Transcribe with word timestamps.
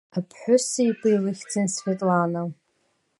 Аԥҳәыс 0.17 0.67
еиба 0.81 1.07
илыхьӡын 1.15 1.67
Светлана. 1.75 2.41